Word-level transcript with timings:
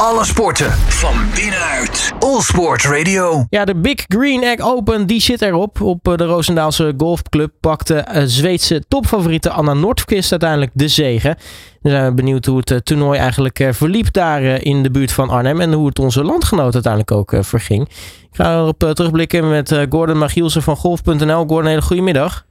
Alle 0.00 0.24
sporten 0.24 0.70
van 0.72 1.14
binnenuit. 1.34 2.14
All 2.18 2.40
Sport 2.40 2.84
Radio. 2.84 3.44
Ja, 3.50 3.64
de 3.64 3.76
Big 3.76 4.04
Green 4.08 4.42
Egg 4.42 4.60
Open 4.60 5.06
die 5.06 5.20
zit 5.20 5.42
erop. 5.42 5.80
Op 5.80 6.08
eh, 6.08 6.14
de 6.14 6.24
Roosendaalse 6.24 6.94
Golfclub 6.96 7.52
pakte 7.60 7.94
uh, 7.94 8.22
Zweedse 8.24 8.84
topfavoriete 8.88 9.50
Anna 9.50 9.72
Nordqvist 9.72 10.30
uiteindelijk 10.30 10.70
de 10.74 10.88
zegen. 10.88 11.36
Dan 11.82 11.92
zijn 11.92 12.08
we 12.08 12.14
benieuwd 12.14 12.44
hoe 12.44 12.58
het 12.58 12.70
uh, 12.70 12.78
toernooi 12.78 13.18
eigenlijk 13.18 13.68
verliep 13.70 14.12
daar 14.12 14.42
in 14.42 14.82
de 14.82 14.90
buurt 14.90 15.12
van 15.12 15.28
Arnhem. 15.28 15.60
En 15.60 15.72
hoe 15.72 15.86
het 15.86 15.98
onze 15.98 16.24
landgenoot 16.24 16.74
uiteindelijk 16.74 17.12
ook 17.12 17.44
verging. 17.44 17.88
Ik 18.30 18.32
ga 18.32 18.54
erop 18.54 18.78
terugblikken 18.78 19.48
met 19.50 19.86
Gordon 19.88 20.18
Magielsen 20.18 20.62
van 20.62 20.76
Golf.nl. 20.76 21.46
Gordon, 21.46 21.66
hele 21.66 21.82
goedemiddag. 21.82 22.44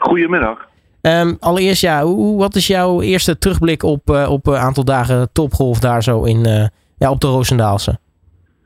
Goedemiddag. 0.00 0.72
Um, 1.06 1.36
allereerst, 1.40 1.82
ja, 1.82 2.02
hoe, 2.02 2.38
wat 2.38 2.54
is 2.54 2.66
jouw 2.66 3.00
eerste 3.00 3.38
terugblik 3.38 3.82
op 3.82 4.08
een 4.08 4.26
op, 4.26 4.48
aantal 4.48 4.84
dagen 4.84 5.32
topgolf 5.32 5.78
daar 5.78 6.02
zo 6.02 6.22
in, 6.22 6.70
ja, 6.98 7.10
op 7.10 7.20
de 7.20 7.26
Roosendaalse? 7.26 7.98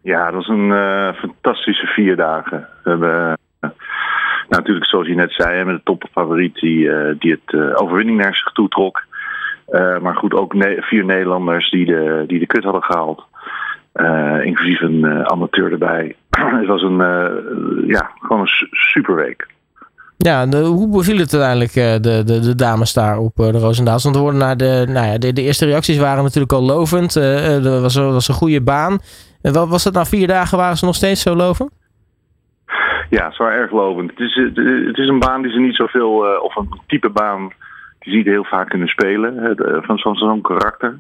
Ja, 0.03 0.25
dat 0.25 0.35
was 0.35 0.49
een 0.49 0.71
uh, 0.71 1.13
fantastische 1.13 1.87
vier 1.87 2.17
dagen. 2.17 2.69
We 2.83 2.91
hebben 2.91 3.39
nou, 3.61 3.73
natuurlijk, 4.49 4.87
zoals 4.87 5.07
je 5.07 5.15
net 5.15 5.33
zei, 5.33 5.65
met 5.65 5.77
de 5.77 5.83
topfavoriet 5.85 6.55
die, 6.55 6.91
die 7.19 7.39
het 7.43 7.77
overwinning 7.81 8.19
naar 8.19 8.35
zich 8.35 8.53
toe 8.53 8.69
trok. 8.69 9.03
maar 10.03 10.17
goed, 10.17 10.35
ook 10.35 10.55
vier 10.79 11.05
Nederlanders 11.05 11.71
die 11.71 11.87
de, 11.87 12.25
die 12.27 12.39
de 12.39 12.47
kut 12.47 12.65
hadden 12.65 12.83
gehaald. 12.83 13.25
inclusief 14.45 14.81
een 14.81 15.31
amateur 15.31 15.73
erbij. 15.73 16.17
het 16.61 16.67
was 16.67 16.83
een, 16.83 16.99
ja, 17.87 18.11
gewoon 18.21 18.41
een 18.41 18.69
super 18.71 19.15
week. 19.15 19.47
Ja, 20.21 20.47
de, 20.47 20.57
hoe 20.57 20.89
beviel 20.89 21.19
het 21.19 21.33
uiteindelijk 21.33 22.03
de, 22.03 22.25
de, 22.25 22.41
de 22.41 22.55
dames 22.55 22.93
daar 22.93 23.19
op 23.19 23.37
de 23.37 23.51
Roosendaals? 23.51 24.05
Want 24.05 24.17
worden 24.17 24.41
naar 24.41 24.57
de, 24.57 24.85
nou 24.89 25.07
ja, 25.07 25.19
de, 25.19 25.33
de, 25.33 25.43
eerste 25.43 25.67
reacties 25.67 25.99
waren 25.99 26.23
natuurlijk 26.23 26.53
al 26.53 26.63
lovend. 26.63 27.17
Uh, 27.17 27.65
er 27.65 27.81
was, 27.81 27.97
was 27.97 28.29
een 28.29 28.35
goede 28.35 28.63
baan. 28.63 28.99
En 29.43 29.53
was 29.69 29.85
het 29.85 29.95
na 29.95 30.05
vier 30.05 30.27
dagen, 30.27 30.59
waren 30.59 30.77
ze 30.77 30.85
nog 30.85 30.95
steeds 30.95 31.23
zo 31.23 31.35
lovend? 31.35 31.71
Ja, 33.11 33.29
is 33.29 33.39
wel 33.39 33.49
erg 33.49 33.71
lovend. 33.71 34.11
Het 34.11 34.21
is, 34.21 34.35
het 34.87 34.99
is 34.99 35.09
een 35.09 35.19
baan 35.19 35.43
die 35.43 35.53
ze 35.53 35.59
niet 35.59 35.77
zoveel, 35.77 36.27
uh, 36.27 36.43
of 36.43 36.57
een 36.57 36.81
type 36.87 37.11
baan 37.11 37.53
die 37.99 38.13
ze 38.13 38.17
niet 38.17 38.27
heel 38.27 38.45
vaak 38.45 38.69
kunnen 38.69 38.89
spelen, 38.89 39.57
van 39.83 39.99
zo'n 39.99 40.17
zo 40.17 40.41
karakter. 40.41 40.99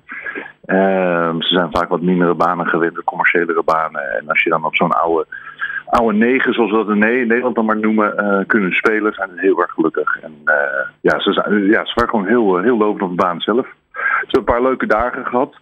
Uh, 0.67 1.35
ze 1.39 1.55
zijn 1.55 1.69
vaak 1.73 1.89
wat 1.89 2.01
mindere 2.01 2.35
banen 2.35 2.67
gewend, 2.67 3.05
commerciëlere 3.05 3.63
banen. 3.65 4.03
En 4.19 4.29
als 4.29 4.43
je 4.43 4.51
dan 4.51 4.65
op 4.65 4.77
zo'n 4.77 4.93
oude, 4.93 5.27
oude 5.91 6.19
negen, 6.19 6.53
zoals 6.53 6.71
we 6.71 6.77
dat 6.77 6.89
in 6.89 6.99
Nederland 6.99 7.55
dan 7.55 7.65
maar 7.65 7.79
noemen, 7.79 8.15
uh, 8.17 8.47
kunnen 8.47 8.73
spelen, 8.73 9.13
zijn 9.13 9.31
heel 9.37 9.61
erg 9.61 9.71
gelukkig. 9.71 10.21
En 10.21 10.33
uh, 10.45 10.55
ja, 11.01 11.21
ze, 11.21 11.33
zijn, 11.33 11.65
ja, 11.65 11.85
ze 11.85 11.93
waren 11.95 12.11
gewoon 12.11 12.27
heel, 12.27 12.59
heel 12.59 12.77
lovend 12.77 13.03
op 13.03 13.09
de 13.09 13.15
baan 13.15 13.41
zelf. 13.41 13.67
Ze 13.93 14.01
hebben 14.01 14.39
een 14.39 14.45
paar 14.45 14.63
leuke 14.63 14.87
dagen 14.87 15.27
gehad. 15.27 15.57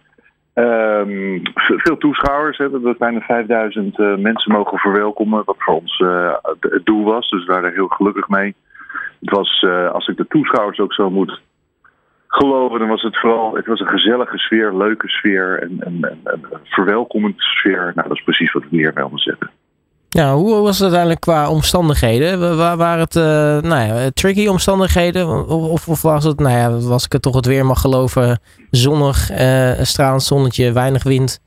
Um, 0.53 1.41
veel 1.55 1.97
toeschouwers. 1.97 2.57
Hè. 2.57 2.65
We 2.65 2.71
hebben 2.71 2.95
bijna 2.97 3.19
5000 3.19 3.99
uh, 3.99 4.15
mensen 4.15 4.51
mogen 4.51 4.77
verwelkomen. 4.77 5.43
Wat 5.45 5.55
voor 5.59 5.73
ons 5.73 6.03
het 6.59 6.85
doel 6.85 7.03
was. 7.03 7.29
Dus 7.29 7.45
we 7.45 7.51
waren 7.51 7.69
er 7.69 7.75
heel 7.75 7.87
gelukkig 7.87 8.27
mee. 8.27 8.55
Het 9.19 9.29
was, 9.29 9.65
als 9.91 10.07
ik 10.07 10.17
de 10.17 10.27
toeschouwers 10.27 10.79
ook 10.79 10.93
zo 10.93 11.09
moet 11.09 11.41
geloven, 12.27 12.79
dan 12.79 12.87
was 12.87 13.01
het 13.01 13.19
vooral. 13.19 13.55
Het 13.55 13.65
was 13.65 13.79
een 13.79 13.87
gezellige 13.87 14.37
sfeer, 14.37 14.77
leuke 14.77 15.09
sfeer 15.09 15.61
en 15.61 15.77
een 15.79 16.05
verwelkomend 16.63 17.35
sfeer. 17.37 17.91
Nou, 17.95 18.07
dat 18.07 18.17
is 18.17 18.23
precies 18.23 18.51
wat 18.51 18.63
ik 18.63 18.71
neer 18.71 18.93
wilde 18.93 19.19
zetten. 19.19 19.49
Ja, 20.09 20.33
hoe 20.33 20.61
was 20.61 20.73
het 20.73 20.81
uiteindelijk 20.81 21.21
qua 21.21 21.49
omstandigheden? 21.49 22.57
Waar 22.57 22.77
waren 22.77 22.99
het 22.99 23.15
uh, 23.15 23.23
nou 23.71 23.87
ja, 23.87 24.09
tricky 24.13 24.47
omstandigheden? 24.47 25.47
Of, 25.47 25.87
of, 25.87 26.01
was 26.01 26.23
het, 26.23 26.39
nou 26.39 26.57
ja, 26.57 26.87
was 26.89 27.05
ik 27.05 27.11
het 27.11 27.21
toch 27.21 27.35
het 27.35 27.45
weer 27.45 27.65
mag 27.65 27.81
geloven, 27.81 28.39
zonnig, 28.71 29.31
uh, 29.31 30.17
zonnetje, 30.17 30.73
weinig 30.73 31.03
wind? 31.03 31.41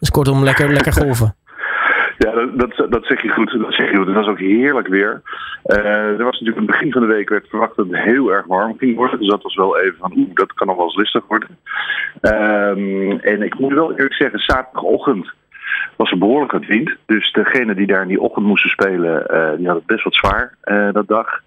Dus 0.00 0.10
kortom, 0.10 0.44
lekker, 0.44 0.72
lekker 0.72 0.92
golven. 0.92 1.34
Ja, 2.18 2.46
dat, 2.56 2.90
dat, 2.90 3.04
zeg 3.04 3.22
je 3.22 3.28
goed. 3.28 3.56
Dat 3.60 3.74
zeg 3.74 3.90
je 3.90 3.96
goed. 3.96 4.06
Het 4.06 4.16
was 4.16 4.26
ook 4.26 4.38
heerlijk 4.38 4.88
weer. 4.88 5.22
Uh, 5.66 5.86
er 6.18 6.24
was 6.24 6.40
natuurlijk 6.40 6.56
aan 6.56 6.62
het 6.62 6.72
begin 6.72 6.92
van 6.92 7.00
de 7.00 7.14
week 7.14 7.28
werd 7.28 7.48
verwacht 7.48 7.76
dat 7.76 7.86
het 7.86 8.02
heel 8.02 8.32
erg 8.32 8.46
warm 8.46 8.78
ging 8.78 8.96
worden. 8.96 9.18
Dus 9.18 9.28
dat 9.28 9.42
was 9.42 9.54
wel 9.54 9.78
even 9.78 9.96
van, 9.98 10.12
oeh, 10.16 10.34
dat 10.34 10.52
kan 10.52 10.66
nog 10.66 10.76
wel 10.76 10.84
eens 10.84 10.96
listig 10.96 11.26
worden. 11.26 11.48
Um, 12.20 13.18
en 13.18 13.42
ik 13.42 13.58
moet 13.58 13.72
wel 13.72 13.90
eerlijk 13.90 14.14
zeggen, 14.14 14.38
zaterdagochtend 14.38 15.32
was 15.96 16.10
er 16.10 16.18
behoorlijk 16.18 16.52
wat 16.52 16.66
wind. 16.66 16.96
Dus 17.06 17.32
degene 17.32 17.74
die 17.74 17.86
daar 17.86 18.02
in 18.02 18.08
die 18.08 18.20
ochtend 18.20 18.46
moesten 18.46 18.70
spelen, 18.70 19.14
uh, 19.14 19.56
die 19.56 19.66
hadden 19.66 19.74
het 19.74 19.86
best 19.86 20.04
wat 20.04 20.14
zwaar 20.14 20.54
uh, 20.64 20.92
dat 20.92 21.08
dag. 21.08 21.42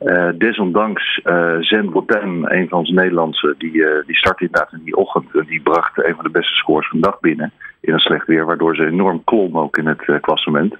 Uh, 0.00 0.28
desondanks 0.34 1.20
uh, 1.24 1.56
Zen 1.60 1.90
een 1.94 2.68
van 2.68 2.78
onze 2.78 2.92
Nederlandse, 2.92 3.54
die, 3.58 3.72
uh, 3.72 4.06
die 4.06 4.16
startte 4.16 4.44
inderdaad 4.44 4.72
in 4.72 4.84
die 4.84 4.96
ochtend. 4.96 5.34
En 5.34 5.44
die 5.46 5.60
bracht 5.60 6.04
een 6.04 6.14
van 6.14 6.24
de 6.24 6.30
beste 6.30 6.54
scores 6.54 6.88
van 6.88 7.00
de 7.00 7.06
dag 7.06 7.20
binnen 7.20 7.52
in 7.80 7.92
een 7.92 7.98
slecht 7.98 8.26
weer. 8.26 8.46
Waardoor 8.46 8.76
ze 8.76 8.86
enorm 8.86 9.24
klom 9.24 9.58
ook 9.58 9.76
in 9.76 9.86
het 9.86 10.20
klassement. 10.20 10.74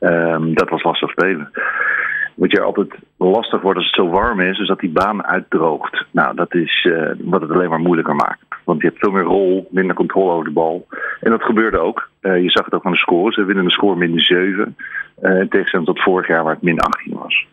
Um, 0.00 0.54
dat 0.54 0.68
was 0.68 0.82
lastig 0.82 1.10
spelen. 1.10 1.50
Wat 2.34 2.50
je 2.50 2.60
altijd 2.60 2.94
lastig 3.16 3.60
wordt 3.60 3.78
als 3.78 3.86
het 3.86 3.94
zo 3.94 4.08
warm 4.08 4.40
is, 4.40 4.58
is 4.58 4.66
dat 4.66 4.80
die 4.80 4.90
baan 4.90 5.24
uitdroogt. 5.24 6.04
Nou, 6.10 6.34
dat 6.34 6.54
is 6.54 6.88
wat 7.18 7.40
het 7.40 7.50
alleen 7.50 7.68
maar 7.68 7.78
moeilijker 7.78 8.14
maakt. 8.14 8.44
Want 8.64 8.80
je 8.80 8.86
hebt 8.86 8.98
veel 8.98 9.12
meer 9.12 9.22
rol, 9.22 9.68
minder 9.70 9.96
controle 9.96 10.32
over 10.32 10.44
de 10.44 10.50
bal. 10.50 10.86
En 11.20 11.30
dat 11.30 11.42
gebeurde 11.42 11.78
ook. 11.78 12.09
Uh, 12.22 12.42
je 12.42 12.50
zag 12.50 12.64
het 12.64 12.74
ook 12.74 12.84
aan 12.84 12.92
de 12.92 12.98
score. 12.98 13.32
Ze 13.32 13.44
winnen 13.44 13.64
de 13.64 13.70
score 13.70 13.96
min 13.96 14.20
7. 14.20 14.76
Uh, 15.22 15.40
in 15.40 15.48
tegenstelling 15.48 15.88
tot 15.88 16.02
vorig 16.02 16.28
jaar 16.28 16.44
waar 16.44 16.54
het 16.54 16.62
min 16.62 16.80
18 16.80 17.14
was. 17.14 17.46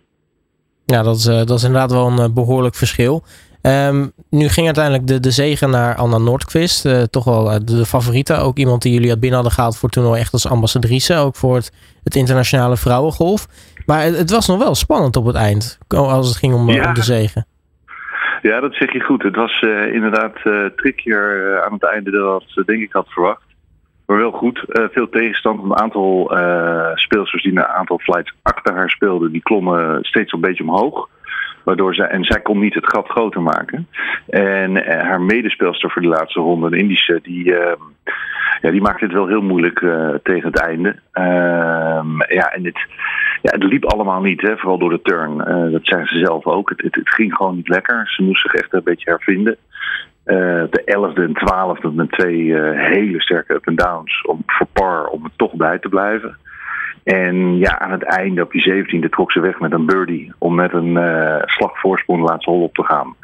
Ja, 0.86 1.04
dat 1.04 1.16
is, 1.16 1.28
uh, 1.28 1.36
dat 1.36 1.58
is 1.58 1.64
inderdaad 1.64 1.92
wel 1.92 2.08
een 2.08 2.34
behoorlijk 2.34 2.76
verschil. 2.76 3.24
Um, 3.62 4.12
nu 4.30 4.48
ging 4.48 4.66
uiteindelijk 4.66 5.08
de, 5.08 5.20
de 5.20 5.32
zegen 5.32 5.70
naar 5.70 5.96
Anna 5.96 6.18
Noordqvist. 6.18 7.12
toch 7.12 7.24
wel 7.24 7.44
de, 7.44 7.64
de 7.64 7.86
favoriete. 7.86 8.36
Ook 8.36 8.58
iemand 8.58 8.82
die 8.82 8.94
jullie 8.94 9.10
had 9.10 9.20
binnen 9.20 9.40
hadden 9.40 9.56
gehaald 9.56 9.78
voor 9.78 9.90
het 9.90 9.98
toernooi 9.98 10.20
echt 10.22 10.34
als 10.34 10.50
ambassadrice. 10.50 11.16
Ook 11.16 11.36
voor 11.36 11.56
het, 11.56 12.00
het 12.04 12.16
internationale 12.16 12.78
vrouwengolf. 12.78 13.48
Maar 13.86 14.02
het, 14.02 14.18
het, 14.18 14.32
was 14.32 14.48
nog 14.48 14.58
wel 14.58 14.76
spannend 14.76 15.16
op 15.16 15.26
het 15.26 15.36
eind. 15.36 15.78
Als 15.88 16.28
het 16.28 16.38
ging 16.38 16.54
om, 16.54 16.70
ja. 16.70 16.88
om 16.88 16.94
de 16.94 17.04
zegen. 17.04 17.46
Ja, 18.42 18.60
dat 18.60 18.74
zeg 18.74 18.94
je 18.94 19.00
goed. 19.00 19.24
Het 19.24 19.36
was 19.36 19.62
uh, 19.62 19.94
inderdaad 19.94 20.36
uh, 20.44 20.66
trickier 20.76 21.62
aan 21.66 21.74
het 21.74 21.84
einde 21.84 22.12
dan 22.12 22.24
wat 22.24 22.66
denk 22.66 22.82
ik 22.82 22.92
had 22.92 23.08
verwacht. 23.08 23.47
Maar 24.08 24.18
wel 24.18 24.32
goed. 24.32 24.64
veel 24.68 25.10
tegenstand. 25.10 25.64
Een 25.64 25.80
aantal 25.80 26.32
speelsters 26.96 27.44
die 27.44 27.52
een 27.52 27.66
aantal 27.66 28.00
flights 28.00 28.34
achter 28.42 28.74
haar 28.74 28.90
speelden, 28.90 29.32
die 29.32 29.42
klommen 29.42 30.04
steeds 30.04 30.34
een 30.34 30.42
beetje 30.42 30.64
omhoog. 30.64 31.10
Waardoor 31.64 31.96
zij, 31.96 32.08
en 32.08 32.24
zij 32.24 32.42
kon 32.42 32.60
niet 32.60 32.74
het 32.74 32.90
gat 32.90 33.08
groter 33.08 33.42
maken. 33.42 33.88
En 34.28 34.76
haar 35.06 35.22
medespeelster 35.22 35.92
voor 35.92 36.02
de 36.02 36.08
laatste 36.08 36.40
ronde, 36.40 36.70
de 36.70 36.78
Indische, 36.78 37.20
die, 37.24 37.56
ehm, 37.56 37.82
ja, 38.62 38.72
die 38.72 38.82
maakte 38.82 39.04
het 39.04 39.14
wel 39.14 39.28
heel 39.28 39.42
moeilijk 39.42 39.80
tegen 40.24 40.48
het 40.48 40.60
einde. 40.60 40.96
Ehm, 41.12 42.22
ja, 42.28 42.52
en 42.52 42.66
het, 42.66 42.80
ja, 43.42 43.52
het 43.52 43.64
liep 43.64 43.86
allemaal 43.86 44.22
niet, 44.22 44.42
hè, 44.42 44.58
vooral 44.58 44.78
door 44.78 44.90
de 44.90 45.02
turn. 45.02 45.34
Uh, 45.38 45.72
dat 45.72 45.86
zeggen 45.86 46.08
ze 46.08 46.26
zelf 46.26 46.46
ook. 46.46 46.70
Het, 46.70 46.96
het, 46.96 47.10
ging 47.10 47.34
gewoon 47.34 47.56
niet 47.56 47.70
lekker. 47.70 48.10
Ze 48.10 48.24
moesten 48.24 48.50
zich 48.50 48.62
echt 48.62 48.74
een 48.74 48.84
beetje 48.84 49.10
hervinden. 49.10 49.58
Uh, 50.28 50.64
de 50.70 50.82
11e 50.86 51.22
en 51.22 51.36
12e 51.36 51.96
met 51.96 52.12
twee 52.12 52.42
uh, 52.44 52.90
hele 52.90 53.22
sterke 53.22 53.54
up-and-downs 53.54 54.22
om, 54.22 54.44
voor 54.46 54.68
par 54.74 55.08
om 55.08 55.24
er 55.24 55.32
toch 55.36 55.54
bij 55.54 55.80
te 55.80 55.90
blijven. 55.90 56.38
En 57.04 57.58
ja, 57.58 57.80
aan 57.80 57.92
het 57.92 58.04
einde 58.04 58.42
op 58.42 58.54
je 58.54 58.86
17e 58.86 59.10
trok 59.10 59.32
ze 59.32 59.40
weg 59.40 59.60
met 59.60 59.74
een 59.74 59.86
birdie 59.86 60.34
om 60.38 60.56
met 60.56 60.74
een 60.74 61.00
slag 61.46 61.80
voorsprong 61.80 62.20
de 62.20 62.30
laatste 62.30 62.50
hol 62.50 62.64
op 62.64 62.74
te 62.74 62.84
gaan. 62.84 63.16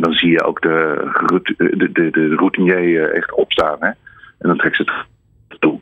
dan 0.00 0.12
zie 0.12 0.30
je 0.30 0.44
ook 0.44 0.60
de, 0.60 1.08
de, 1.56 1.92
de, 1.92 2.10
de 2.10 2.34
routinier 2.34 3.12
echt 3.12 3.34
opstaan. 3.34 3.76
Hè? 3.80 3.88
En 4.38 4.48
dan 4.48 4.56
trekt 4.56 4.76
ze 4.76 4.82
het 5.48 5.60
toe. 5.60 5.80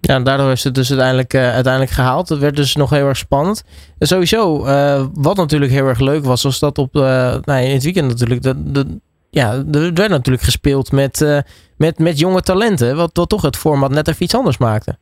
Ja, 0.00 0.20
daardoor 0.20 0.50
is 0.50 0.64
het 0.64 0.74
dus 0.74 0.90
uiteindelijk, 0.90 1.34
uh, 1.34 1.52
uiteindelijk 1.52 1.92
gehaald. 1.92 2.28
Het 2.28 2.38
werd 2.38 2.56
dus 2.56 2.76
nog 2.76 2.90
heel 2.90 3.06
erg 3.06 3.16
spannend. 3.16 3.64
En 3.98 4.06
sowieso, 4.06 4.66
uh, 4.66 5.04
wat 5.14 5.36
natuurlijk 5.36 5.72
heel 5.72 5.86
erg 5.86 6.00
leuk 6.00 6.24
was, 6.24 6.42
was 6.42 6.58
dat 6.58 6.78
op 6.78 6.94
uh, 6.94 7.02
nou, 7.42 7.64
in 7.64 7.72
het 7.72 7.84
weekend 7.84 8.08
natuurlijk. 8.08 8.42
De, 8.42 8.98
ja, 9.30 9.52
er 9.52 9.92
werd 9.94 10.08
natuurlijk 10.08 10.44
gespeeld 10.44 10.92
met, 10.92 11.44
met, 11.76 11.98
met 11.98 12.18
jonge 12.18 12.40
talenten. 12.40 12.96
Wat, 12.96 13.10
wat 13.14 13.28
toch 13.28 13.42
het 13.42 13.56
format 13.56 13.90
net 13.90 14.08
even 14.08 14.22
iets 14.22 14.34
anders 14.34 14.58
maakte. 14.58 14.96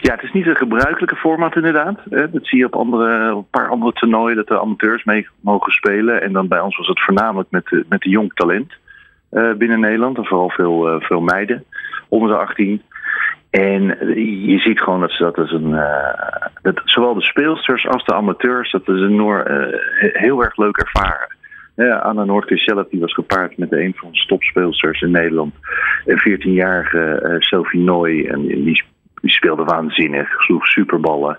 Ja, 0.00 0.14
het 0.14 0.22
is 0.22 0.32
niet 0.32 0.46
een 0.46 0.56
gebruikelijke 0.56 1.16
format 1.16 1.56
inderdaad. 1.56 1.98
Dat 2.04 2.46
zie 2.46 2.58
je 2.58 2.66
op, 2.66 2.76
andere, 2.76 3.34
op 3.34 3.38
een 3.38 3.60
paar 3.60 3.68
andere 3.68 3.92
toernooien 3.92 4.36
dat 4.36 4.46
de 4.46 4.60
amateurs 4.60 5.04
mee 5.04 5.28
mogen 5.40 5.72
spelen. 5.72 6.22
En 6.22 6.32
dan 6.32 6.48
bij 6.48 6.60
ons 6.60 6.76
was 6.76 6.86
het 6.86 7.04
voornamelijk 7.04 7.50
met, 7.50 7.66
de, 7.66 7.84
met 7.88 8.00
de 8.00 8.08
jong 8.08 8.34
talent 8.34 8.72
binnen 9.58 9.80
Nederland. 9.80 10.16
En 10.16 10.24
vooral 10.24 10.50
veel, 10.50 11.00
veel 11.00 11.20
meiden 11.20 11.64
onder 12.08 12.28
de 12.28 12.36
18. 12.36 12.82
En 13.50 13.82
je 14.46 14.58
ziet 14.58 14.80
gewoon 14.80 15.00
dat 15.00 15.10
ze 15.10 15.22
dat 15.22 15.38
is 15.38 15.50
een. 15.50 15.70
Uh, 15.70 16.46
dat 16.62 16.80
zowel 16.84 17.14
de 17.14 17.22
speelsters 17.22 17.88
als 17.88 18.04
de 18.04 18.14
amateurs, 18.14 18.70
dat 18.70 18.88
is 18.88 19.00
enorm, 19.00 19.46
uh, 19.48 19.66
heel 19.98 20.42
erg 20.42 20.56
leuk 20.56 20.76
ervaren. 20.76 21.36
Ja, 21.76 21.96
Anna 21.96 22.24
Noordkist 22.24 22.64
zelf 22.64 22.88
die 22.88 23.00
was 23.00 23.14
gepaard 23.14 23.56
met 23.56 23.72
een 23.72 23.94
van 23.96 24.12
de 24.12 24.24
topspeelsters 24.26 25.00
in 25.00 25.10
Nederland. 25.10 25.54
Een 26.04 26.18
14-jarige 26.18 27.22
uh, 27.22 27.40
Sophie 27.40 27.80
Nooy. 27.80 28.26
En 28.26 28.46
die, 28.46 28.82
speelde 29.22 29.64
waanzinnig, 29.64 30.42
sloeg 30.42 30.66
superballen. 30.66 31.38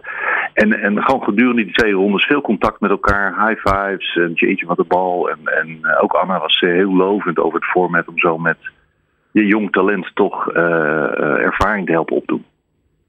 En, 0.53 0.73
en 0.73 1.03
gewoon 1.03 1.23
gedurende 1.23 1.63
die 1.63 1.73
twee 1.73 1.91
rondes 1.91 2.25
veel 2.25 2.41
contact 2.41 2.79
met 2.79 2.89
elkaar, 2.89 3.47
high 3.47 3.67
fives, 3.67 4.15
en 4.15 4.31
jeetje 4.33 4.65
wat 4.65 4.77
de 4.77 4.85
bal. 4.87 5.29
En, 5.29 5.39
en 5.43 5.79
ook 6.01 6.13
Anna 6.13 6.39
was 6.39 6.59
heel 6.59 6.95
lovend 6.95 7.39
over 7.39 7.59
het 7.59 7.69
format 7.69 8.07
om 8.07 8.19
zo 8.19 8.37
met 8.37 8.57
je 9.31 9.45
jong 9.45 9.71
talent 9.71 10.11
toch 10.13 10.51
ervaring 10.51 11.85
te 11.85 11.91
helpen 11.91 12.15
opdoen. 12.15 12.45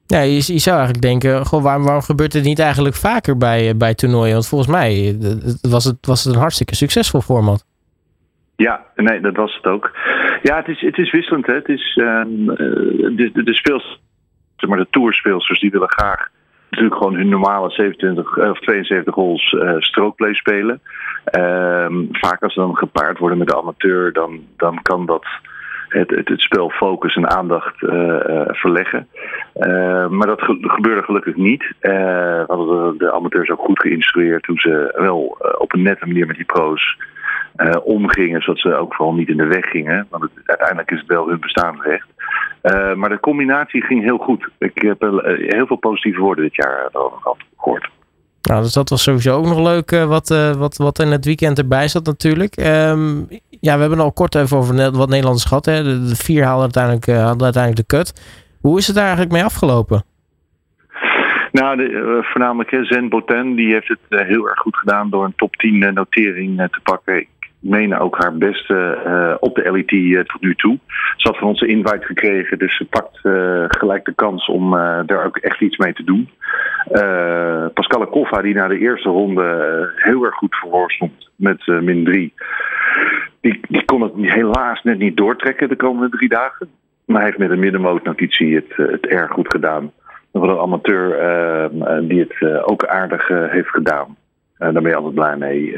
Ja, 0.06 0.20
je, 0.20 0.34
je, 0.34 0.58
zou 0.58 0.76
eigenlijk 0.76 1.06
denken, 1.06 1.46
goh, 1.46 1.62
waarom, 1.62 1.84
waarom 1.84 2.02
gebeurt 2.02 2.32
het 2.32 2.44
niet 2.44 2.58
eigenlijk 2.58 2.94
vaker 2.94 3.36
bij, 3.36 3.76
bij 3.76 3.94
toernooien? 3.94 4.32
Want 4.32 4.48
volgens 4.48 4.70
mij 4.70 5.16
was 5.62 5.84
het, 5.84 6.06
was 6.06 6.24
het 6.24 6.34
een 6.34 6.40
hartstikke 6.40 6.74
succesvol 6.74 7.20
format. 7.20 7.64
Ja, 8.56 8.84
nee, 8.96 9.20
dat 9.20 9.36
was 9.36 9.54
het 9.54 9.64
ook. 9.64 9.90
Ja, 10.42 10.56
het 10.56 10.68
is, 10.68 10.80
het 10.80 10.98
is 10.98 11.10
wisselend. 11.10 11.46
Hè. 11.46 11.54
Het 11.54 11.68
is, 11.68 11.96
uh, 11.96 12.22
de, 13.16 13.30
de, 13.32 13.42
de 13.42 13.54
speels, 13.54 14.00
maar 14.68 14.78
de 14.78 14.86
tourspeelsters 14.90 15.60
die 15.60 15.70
willen 15.70 15.90
graag 15.90 16.28
natuurlijk 16.70 16.96
gewoon 16.96 17.14
hun 17.14 17.28
normale 17.28 17.70
27 17.70 18.38
of 18.38 18.60
72 18.60 19.14
holes 19.14 19.52
uh, 19.52 19.74
strookplay 19.78 20.34
spelen. 20.34 20.80
Uh, 21.38 21.86
vaak 22.10 22.42
als 22.42 22.52
ze 22.52 22.60
dan 22.60 22.76
gepaard 22.76 23.18
worden 23.18 23.38
met 23.38 23.48
de 23.48 23.56
amateur, 23.56 24.12
dan, 24.12 24.40
dan 24.56 24.82
kan 24.82 25.06
dat 25.06 25.26
het, 25.90 26.10
het, 26.10 26.40
spel 26.40 26.70
focus 26.70 27.16
en 27.16 27.30
aandacht 27.30 27.82
uh, 27.82 27.90
verleggen. 28.46 29.08
maar 30.10 30.26
dat 30.26 30.42
gebeurde 30.60 31.02
gelukkig 31.02 31.36
niet. 31.36 31.74
we 31.80 32.44
hadden 32.46 32.98
de, 32.98 33.12
amateurs 33.12 33.50
ook 33.50 33.60
goed 33.60 33.80
geïnstrueerd 33.80 34.46
hoe 34.46 34.58
ze 34.58 34.94
wel 34.96 35.38
op 35.58 35.72
een 35.72 35.82
nette 35.82 36.06
manier 36.06 36.26
met 36.26 36.36
die 36.36 36.44
pro's 36.44 36.96
omgingen, 37.84 38.42
zodat 38.42 38.60
ze 38.60 38.74
ook 38.74 38.94
vooral 38.94 39.14
niet 39.14 39.28
in 39.28 39.36
de 39.36 39.46
weg 39.46 39.64
gingen. 39.64 40.06
Want 40.10 40.22
het, 40.22 40.32
uiteindelijk 40.44 40.90
is 40.90 40.98
het 40.98 41.08
wel 41.08 41.28
hun 41.28 41.40
bestaansrecht. 41.40 42.06
Uh, 42.62 42.94
maar 42.94 43.08
de 43.08 43.20
combinatie 43.20 43.82
ging 43.82 44.02
heel 44.02 44.18
goed. 44.18 44.48
Ik 44.58 44.82
heb 44.82 45.00
heel 45.36 45.66
veel 45.66 45.76
positieve 45.76 46.20
woorden 46.20 46.44
dit 46.44 46.54
jaar 46.54 46.88
over 46.92 47.18
gehoord. 47.56 47.88
Nou, 48.42 48.62
dus 48.62 48.72
dat 48.72 48.88
was 48.88 49.02
sowieso 49.02 49.36
ook 49.36 49.44
nog 49.44 49.60
leuk 49.60 49.90
wat, 49.90 50.28
wat, 50.58 50.76
wat 50.76 50.98
in 50.98 51.10
het 51.10 51.24
weekend 51.24 51.58
erbij 51.58 51.88
zat 51.88 52.06
natuurlijk. 52.06 52.56
Um, 52.56 53.28
ja, 53.60 53.74
we 53.74 53.80
hebben 53.80 54.00
al 54.00 54.12
kort 54.12 54.34
even 54.34 54.56
over 54.56 54.92
wat 54.92 55.08
Nederlanders 55.08 55.44
gehad. 55.44 55.64
Hè. 55.64 55.82
De, 55.82 56.16
vier 56.16 56.44
haalden 56.44 56.62
uiteindelijk, 56.62 57.06
hadden 57.06 57.44
uiteindelijk 57.44 57.88
de 57.88 57.96
kut. 57.96 58.12
Hoe 58.60 58.78
is 58.78 58.86
het 58.86 58.96
daar 58.96 59.04
eigenlijk 59.04 59.34
mee 59.34 59.44
afgelopen? 59.44 60.04
Nou, 61.52 61.76
de, 61.76 62.18
voornamelijk 62.22 62.78
Zen 62.82 63.08
Boten, 63.08 63.54
die 63.54 63.72
heeft 63.72 63.88
het 63.88 64.26
heel 64.26 64.48
erg 64.48 64.58
goed 64.58 64.76
gedaan 64.76 65.10
door 65.10 65.24
een 65.24 65.34
top 65.36 65.56
10 65.56 65.92
notering 65.94 66.56
te 66.56 66.80
pakken 66.82 67.26
meen 67.60 67.98
ook 67.98 68.16
haar 68.16 68.36
beste 68.36 68.98
uh, 69.06 69.34
op 69.40 69.54
de 69.54 69.72
LET 69.72 69.90
uh, 69.90 70.20
tot 70.20 70.40
nu 70.40 70.54
toe. 70.54 70.78
Ze 71.16 71.28
had 71.28 71.38
van 71.38 71.48
ons 71.48 71.60
een 71.60 71.68
invite 71.68 72.06
gekregen, 72.06 72.58
dus 72.58 72.76
ze 72.76 72.84
pakt 72.84 73.18
uh, 73.22 73.64
gelijk 73.68 74.04
de 74.04 74.14
kans 74.14 74.48
om 74.48 74.70
daar 75.06 75.24
ook 75.24 75.36
echt 75.36 75.60
iets 75.60 75.76
mee 75.76 75.92
te 75.92 76.04
doen. 76.04 76.30
Pascal 77.74 78.06
Koffa, 78.06 78.42
die 78.42 78.54
na 78.54 78.68
de 78.68 78.78
eerste 78.78 79.08
ronde 79.08 79.92
heel 79.96 80.24
erg 80.24 80.34
goed 80.34 80.56
stond 80.86 81.30
met 81.36 81.66
min 81.66 82.04
3. 82.04 82.34
Die, 83.40 83.60
die 83.68 83.84
kon 83.84 84.02
het 84.02 84.12
helaas 84.16 84.82
net 84.82 84.98
niet 84.98 85.16
doortrekken 85.16 85.68
de 85.68 85.76
komende 85.76 86.16
drie 86.16 86.28
dagen. 86.28 86.68
Maar 87.04 87.16
hij 87.16 87.26
heeft 87.26 87.38
met 87.38 87.50
een 87.50 87.58
middenmootnotitie 87.58 88.54
het, 88.54 88.90
het 88.90 89.06
erg 89.06 89.30
goed 89.30 89.50
gedaan. 89.50 89.92
Een 90.32 90.58
amateur 90.58 91.18
die 92.08 92.20
het 92.28 92.64
ook 92.64 92.86
aardig 92.86 93.28
heeft 93.28 93.68
gedaan. 93.68 94.16
daar 94.58 94.72
ben 94.72 94.88
je 94.88 94.94
altijd 94.94 95.14
blij 95.14 95.36
mee 95.36 95.74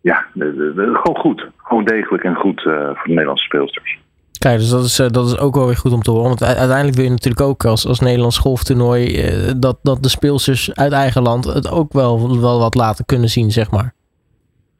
ja, 0.00 0.26
gewoon 0.34 1.16
goed. 1.16 1.46
Gewoon 1.56 1.84
degelijk 1.84 2.24
en 2.24 2.34
goed 2.34 2.64
uh, 2.64 2.74
voor 2.74 3.04
de 3.04 3.12
Nederlandse 3.12 3.44
speelsters. 3.44 3.98
Kijk, 4.38 4.58
dus 4.58 4.70
dat 4.70 4.84
is, 4.84 5.00
uh, 5.00 5.08
dat 5.08 5.26
is 5.26 5.38
ook 5.38 5.54
wel 5.54 5.66
weer 5.66 5.76
goed 5.76 5.92
om 5.92 6.02
te 6.02 6.10
horen. 6.10 6.28
Want 6.28 6.44
uiteindelijk 6.44 6.96
wil 6.96 7.04
je 7.04 7.10
natuurlijk 7.10 7.40
ook 7.40 7.64
als, 7.64 7.86
als 7.86 8.00
Nederlands 8.00 8.38
golftoernooi 8.38 9.06
uh, 9.06 9.52
dat, 9.56 9.78
dat 9.82 10.02
de 10.02 10.08
speelsters 10.08 10.74
uit 10.74 10.92
eigen 10.92 11.22
land 11.22 11.44
het 11.44 11.70
ook 11.70 11.92
wel, 11.92 12.40
wel 12.40 12.58
wat 12.58 12.74
laten 12.74 13.04
kunnen 13.04 13.28
zien, 13.28 13.50
zeg 13.50 13.70
maar. 13.70 13.94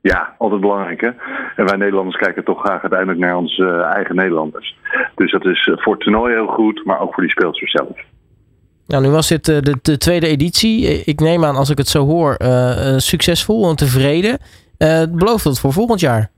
Ja, 0.00 0.34
altijd 0.38 0.60
belangrijk 0.60 1.00
hè. 1.00 1.10
En 1.56 1.64
wij 1.66 1.76
Nederlanders 1.76 2.16
kijken 2.16 2.44
toch 2.44 2.60
graag 2.60 2.80
uiteindelijk 2.80 3.20
naar 3.20 3.36
onze 3.36 3.90
eigen 3.94 4.14
Nederlanders. 4.16 4.76
Dus 5.14 5.32
dat 5.32 5.44
is 5.44 5.70
voor 5.74 5.92
het 5.92 6.02
toernooi 6.02 6.34
heel 6.34 6.46
goed, 6.46 6.84
maar 6.84 7.00
ook 7.00 7.14
voor 7.14 7.22
die 7.22 7.32
speelsters 7.32 7.70
zelf. 7.70 7.98
Nou, 8.86 9.02
nu 9.02 9.10
was 9.10 9.28
dit 9.28 9.44
de, 9.44 9.78
de 9.82 9.98
tweede 9.98 10.26
editie. 10.26 11.04
Ik 11.04 11.20
neem 11.20 11.44
aan, 11.44 11.56
als 11.56 11.70
ik 11.70 11.78
het 11.78 11.88
zo 11.88 12.06
hoor, 12.06 12.36
succesvol 12.96 13.68
en 13.68 13.76
tevreden. 13.76 14.38
Uh, 14.82 15.02
belooft 15.10 15.44
dat 15.44 15.60
voor 15.60 15.72
volgend 15.72 16.00
jaar? 16.00 16.30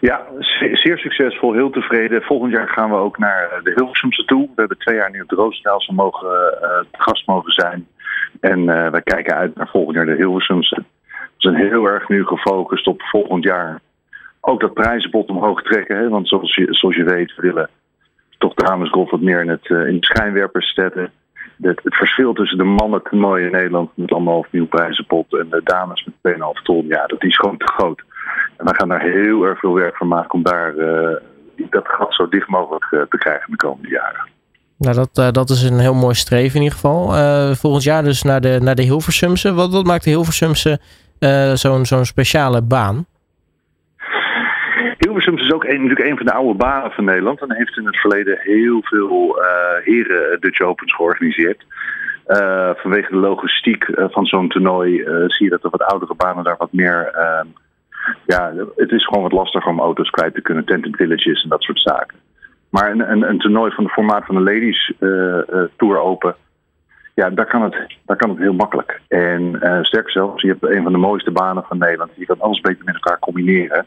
Ja, 0.00 0.26
zeer 0.72 0.98
succesvol, 0.98 1.52
heel 1.52 1.70
tevreden. 1.70 2.22
Volgend 2.22 2.52
jaar 2.52 2.68
gaan 2.68 2.90
we 2.90 2.96
ook 2.96 3.18
naar 3.18 3.60
de 3.62 3.72
Hilversumse 3.74 4.24
toe. 4.24 4.42
We 4.42 4.52
hebben 4.60 4.78
twee 4.78 4.96
jaar 4.96 5.10
nu 5.10 5.20
op 5.20 5.28
de 5.28 5.34
Roosendaalse 5.34 5.92
mogen 5.92 6.58
uh, 6.62 6.68
gast 6.92 7.26
mogen 7.26 7.52
zijn. 7.52 7.86
En 8.40 8.58
uh, 8.58 8.88
wij 8.88 9.02
kijken 9.02 9.34
uit 9.34 9.56
naar 9.56 9.68
volgend 9.68 9.96
jaar 9.96 10.06
de 10.06 10.14
Hilversumse. 10.14 10.84
We 11.08 11.16
zijn 11.36 11.54
heel 11.54 11.84
erg 11.84 12.08
nu 12.08 12.24
gefocust 12.24 12.86
op 12.86 13.02
volgend 13.02 13.44
jaar. 13.44 13.80
Ook 14.40 14.60
dat 14.60 14.74
prijzenbod 14.74 15.28
omhoog 15.28 15.62
trekken. 15.62 15.96
Hè? 15.96 16.08
Want 16.08 16.28
zoals 16.28 16.54
je, 16.54 16.66
zoals 16.70 16.96
je 16.96 17.04
weet, 17.04 17.34
we 17.36 17.42
willen 17.42 17.68
toch 18.38 18.54
de 18.54 18.64
damesgolf 18.64 19.10
wat 19.10 19.20
meer 19.20 19.40
in 19.40 19.48
het, 19.48 19.68
in 19.68 19.94
het 19.94 20.04
schijnwerpers 20.04 20.74
zetten 20.74 21.12
het, 21.62 21.80
het, 21.82 21.94
verschil 21.94 22.32
tussen 22.32 22.58
de 22.58 22.64
mannen 22.64 23.02
toernooi 23.02 23.44
in 23.44 23.52
Nederland 23.52 23.90
met 23.94 24.12
anderhalf 24.12 24.46
miljoen 24.50 24.70
prijzenpot 24.70 25.32
en 25.32 25.46
de 25.50 25.60
dames 25.64 26.08
met 26.22 26.34
2,5 26.34 26.62
ton, 26.62 26.86
ja, 26.86 27.06
dat 27.06 27.24
is 27.24 27.36
gewoon 27.36 27.56
te 27.56 27.66
groot. 27.66 28.02
En 28.56 28.66
we 28.66 28.74
gaan 28.74 28.88
daar 28.88 29.02
heel 29.02 29.44
erg 29.44 29.58
veel 29.58 29.74
werk 29.74 29.96
van 29.96 30.08
maken 30.08 30.34
om 30.34 30.42
daar 30.42 30.74
uh, 30.74 31.16
dat 31.70 31.88
gat 31.88 32.14
zo 32.14 32.28
dicht 32.28 32.48
mogelijk 32.48 32.86
uh, 32.90 33.00
te 33.08 33.18
krijgen 33.18 33.50
de 33.50 33.56
komende 33.56 33.88
jaren. 33.88 34.28
Nou, 34.78 34.94
dat, 34.94 35.18
uh, 35.18 35.30
dat 35.30 35.50
is 35.50 35.62
een 35.62 35.78
heel 35.78 35.94
mooi 35.94 36.14
streven 36.14 36.56
in 36.56 36.62
ieder 36.62 36.78
geval. 36.78 37.12
volgend 37.54 37.84
jaar 37.84 38.02
dus 38.02 38.22
naar 38.22 38.40
de, 38.40 38.58
naar 38.62 38.74
de 38.74 38.82
Hilversumse. 38.82 39.52
Wat, 39.52 39.72
wat 39.72 39.84
maakt 39.84 40.04
de 40.04 40.10
Hilversumse 40.10 40.80
zo'n 41.54 41.86
zo'n 41.86 42.04
speciale 42.04 42.62
baan? 42.62 43.06
Hilversum 45.30 45.46
is 45.46 45.52
ook 45.52 45.64
een, 45.64 45.82
natuurlijk 45.82 46.08
een 46.08 46.16
van 46.16 46.26
de 46.26 46.32
oude 46.32 46.58
banen 46.58 46.90
van 46.90 47.04
Nederland. 47.04 47.40
En 47.40 47.54
heeft 47.54 47.76
in 47.76 47.86
het 47.86 48.00
verleden 48.00 48.38
heel 48.40 48.80
veel 48.82 49.38
uh, 49.38 49.46
heren 49.84 50.40
Dutch 50.40 50.60
Opens 50.60 50.94
georganiseerd. 50.94 51.64
Uh, 52.26 52.70
vanwege 52.74 53.10
de 53.10 53.16
logistiek 53.16 53.88
uh, 53.88 54.04
van 54.08 54.26
zo'n 54.26 54.48
toernooi 54.48 55.04
zie 55.26 55.44
je 55.44 55.50
dat 55.50 55.64
er 55.64 55.70
wat 55.70 55.82
oudere 55.82 56.14
banen 56.14 56.44
daar 56.44 56.56
wat 56.58 56.72
meer. 56.72 57.10
Ehm, 57.14 57.46
ja, 58.26 58.52
het 58.76 58.90
is 58.90 59.06
gewoon 59.06 59.22
wat 59.22 59.32
lastiger 59.32 59.70
om 59.70 59.80
auto's 59.80 60.10
kwijt 60.10 60.34
te 60.34 60.40
kunnen, 60.40 60.64
tented 60.64 60.96
villages 60.96 61.42
en 61.42 61.48
dat 61.48 61.62
soort 61.62 61.80
zaken. 61.80 62.16
Maar 62.70 62.90
een, 62.90 63.10
een, 63.10 63.28
een 63.28 63.38
toernooi 63.38 63.70
van 63.70 63.84
de 63.84 63.90
formaat 63.90 64.24
van 64.26 64.34
de 64.34 64.52
Ladies 64.52 64.92
Tour 65.76 65.98
Open, 65.98 66.34
ja, 67.14 67.30
daar 67.30 67.46
kan 67.46 67.62
het, 67.62 67.76
daar 68.04 68.16
kan 68.16 68.28
het 68.28 68.38
heel 68.38 68.52
makkelijk. 68.52 69.00
En 69.08 69.56
sterker 69.82 70.10
zelfs, 70.10 70.42
je 70.42 70.48
hebt 70.48 70.64
een 70.64 70.82
van 70.82 70.92
de 70.92 70.98
mooiste 70.98 71.30
banen 71.30 71.64
van 71.68 71.78
Nederland. 71.78 72.10
Je 72.14 72.26
kan 72.26 72.40
alles 72.40 72.60
beter 72.60 72.84
met 72.84 72.94
elkaar 72.94 73.18
combineren. 73.18 73.86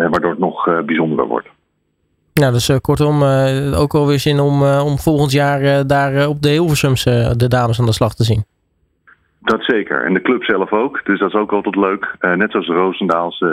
Eh, 0.00 0.08
waardoor 0.10 0.30
het 0.30 0.38
nog 0.38 0.66
eh, 0.66 0.78
bijzonderder 0.80 1.26
wordt. 1.26 1.48
Nou, 2.34 2.52
dus 2.52 2.80
kortom, 2.80 3.22
ook 3.74 3.94
alweer 3.94 4.18
zin 4.18 4.40
om, 4.40 4.62
om 4.62 4.98
volgend 4.98 5.32
jaar 5.32 5.86
daar 5.86 6.28
op 6.28 6.42
de 6.42 6.48
Hilversumse 6.48 7.34
de 7.36 7.48
dames 7.48 7.80
aan 7.80 7.86
de 7.86 7.92
slag 7.92 8.14
te 8.14 8.24
zien. 8.24 8.44
Dat 9.38 9.64
zeker. 9.64 10.04
En 10.04 10.14
de 10.14 10.22
club 10.22 10.44
zelf 10.44 10.72
ook. 10.72 11.00
Dus 11.04 11.18
dat 11.18 11.28
is 11.28 11.34
ook 11.34 11.52
altijd 11.52 11.76
leuk. 11.76 12.16
net 12.20 12.50
zoals 12.50 12.66
de 12.66 12.72
Roosendaals. 12.72 13.44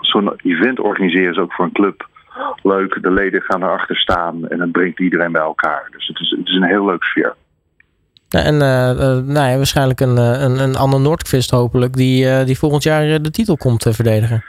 Zo'n 0.00 0.32
event 0.36 0.80
organiseren 0.80 1.30
is 1.30 1.38
ook 1.38 1.52
voor 1.52 1.64
een 1.64 1.72
club 1.72 2.08
leuk. 2.62 2.98
De 3.02 3.10
leden 3.10 3.42
gaan 3.42 3.62
erachter 3.62 3.96
staan 3.96 4.48
en 4.48 4.60
het 4.60 4.72
brengt 4.72 5.00
iedereen 5.00 5.32
bij 5.32 5.42
elkaar. 5.42 5.88
Dus 5.90 6.06
het 6.06 6.20
is, 6.20 6.30
het 6.30 6.48
is 6.48 6.54
een 6.54 6.68
heel 6.68 6.84
leuk 6.84 7.02
sfeer. 7.02 7.34
Ja, 8.28 8.42
en 8.42 8.56
nou 9.26 9.50
ja, 9.50 9.56
waarschijnlijk 9.56 10.00
een, 10.00 10.16
een, 10.16 10.58
een 10.58 10.76
Anne 10.76 10.98
Noordquist 10.98 11.50
hopelijk, 11.50 11.92
die, 11.92 12.44
die 12.44 12.58
volgend 12.58 12.82
jaar 12.82 13.22
de 13.22 13.30
titel 13.30 13.56
komt 13.56 13.80
te 13.80 13.92
verdedigen. 13.92 14.44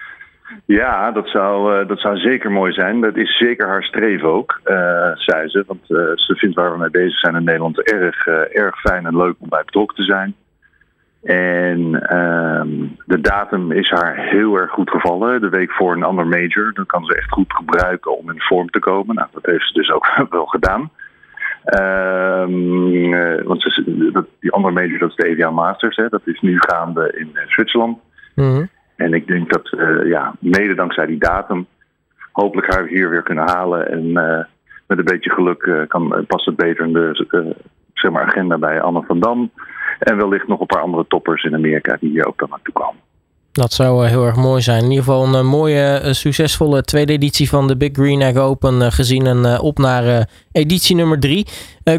Ja, 0.65 1.12
dat 1.12 1.27
zou, 1.27 1.79
uh, 1.79 1.88
dat 1.88 2.00
zou 2.00 2.17
zeker 2.17 2.51
mooi 2.51 2.74
zijn. 2.74 3.01
Dat 3.01 3.15
is 3.15 3.38
zeker 3.38 3.67
haar 3.67 3.83
streven 3.83 4.29
ook, 4.29 4.62
uh, 4.65 5.12
zei 5.15 5.50
ze. 5.50 5.63
Want 5.67 5.89
uh, 5.89 5.98
ze 6.15 6.36
vindt 6.36 6.55
waar 6.55 6.72
we 6.72 6.77
mee 6.77 6.89
bezig 6.89 7.19
zijn 7.19 7.36
in 7.36 7.43
Nederland 7.43 7.81
erg, 7.81 8.27
erg 8.27 8.79
fijn 8.79 9.05
en 9.05 9.17
leuk 9.17 9.36
om 9.39 9.50
bij 9.50 9.63
betrokken 9.65 9.95
te 9.95 10.03
zijn. 10.03 10.36
En 11.24 12.07
ehm, 12.10 12.69
de 13.05 13.22
datum 13.22 13.72
is 13.72 13.89
haar 13.89 14.15
heel 14.17 14.55
erg 14.55 14.72
goed 14.72 14.89
gevallen. 14.89 15.41
De 15.41 15.50
week 15.50 15.72
voor 15.72 15.95
een 15.95 16.03
ander 16.03 16.27
major. 16.27 16.74
Dan 16.74 16.86
kan 16.86 17.05
ze 17.05 17.15
echt 17.15 17.31
goed 17.31 17.53
gebruiken 17.53 18.17
om 18.17 18.29
in 18.29 18.41
vorm 18.41 18.69
te 18.69 18.79
komen. 18.79 19.15
Nou, 19.15 19.27
dat 19.31 19.45
heeft 19.45 19.67
ze 19.67 19.74
dus 19.74 19.91
ook 19.91 20.07
wel 20.29 20.45
gedaan. 20.45 20.89
Um, 21.79 23.12
want 23.43 23.62
ze, 23.62 24.25
die 24.39 24.51
andere 24.51 24.74
major, 24.74 25.00
dat 25.00 25.10
is 25.10 25.15
de 25.15 25.27
EVA 25.27 25.50
Masters. 25.50 25.95
Hè, 25.95 26.10
dat 26.10 26.22
is 26.24 26.41
nu 26.41 26.57
gaande 26.60 27.13
in 27.17 27.38
Zwitserland. 27.48 27.98
Mm 28.36 28.69
en 28.95 29.13
ik 29.13 29.27
denk 29.27 29.51
dat, 29.51 29.71
uh, 29.71 30.07
ja, 30.09 30.35
mede 30.39 30.73
dankzij 30.73 31.05
die 31.05 31.19
datum, 31.19 31.65
hopelijk 32.31 32.73
haar 32.73 32.85
hier 32.85 33.09
weer 33.09 33.23
kunnen 33.23 33.50
halen. 33.50 33.89
En 33.89 34.05
uh, 34.05 34.43
met 34.88 34.97
een 34.97 35.03
beetje 35.03 35.29
geluk 35.29 35.63
uh, 35.63 35.81
kan, 35.88 36.25
past 36.27 36.45
het 36.45 36.55
beter 36.55 36.85
in 36.85 36.93
de 36.93 37.55
zeg 37.93 38.12
maar 38.12 38.23
agenda 38.23 38.57
bij 38.57 38.81
Anne 38.81 39.03
van 39.03 39.19
Dam. 39.19 39.51
En 40.00 40.17
wellicht 40.17 40.47
nog 40.47 40.59
een 40.59 40.65
paar 40.65 40.81
andere 40.81 41.05
toppers 41.07 41.43
in 41.43 41.53
Amerika 41.53 41.97
die 42.00 42.09
hier 42.09 42.27
ook 42.27 42.38
dan 42.38 42.50
naartoe 42.50 42.73
komen. 42.73 43.01
Dat 43.53 43.74
zou 43.74 44.07
heel 44.07 44.25
erg 44.25 44.36
mooi 44.36 44.62
zijn. 44.62 44.83
In 44.83 44.89
ieder 44.89 45.03
geval 45.03 45.36
een 45.36 45.45
mooie, 45.45 46.13
succesvolle 46.13 46.81
tweede 46.81 47.13
editie 47.13 47.50
van 47.50 47.67
de 47.67 47.77
Big 47.77 47.89
Green 47.93 48.22
Egg 48.22 48.36
Open 48.36 48.91
gezien. 48.91 49.25
En 49.25 49.60
op 49.60 49.77
naar 49.77 50.29
editie 50.51 50.95
nummer 50.95 51.19
drie. 51.19 51.48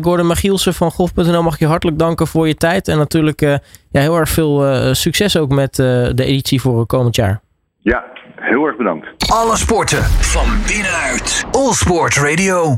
Gordon 0.01 0.27
Magielsen 0.27 0.75
van 0.75 0.91
Golf.nl 0.91 1.43
mag 1.43 1.59
je 1.59 1.67
hartelijk 1.67 1.99
danken 1.99 2.27
voor 2.27 2.49
je 2.49 2.55
tijd. 2.55 2.89
En 2.89 2.99
natuurlijk 2.99 3.41
ja, 3.41 3.61
heel 4.01 4.17
erg 4.17 4.29
veel 4.29 4.95
succes 4.95 5.37
ook 5.37 5.51
met 5.51 5.75
de 5.75 6.25
editie 6.25 6.61
voor 6.61 6.87
komend 6.87 7.17
jaar. 7.17 7.41
Ja, 7.79 8.05
Heel 8.45 8.67
erg 8.67 8.77
bedankt. 8.77 9.33
Alle 9.33 9.57
sporten 9.57 10.03
van 10.03 10.47
binnenuit. 10.67 11.45
All 11.51 11.73
Sport 11.73 12.17
Radio. 12.17 12.73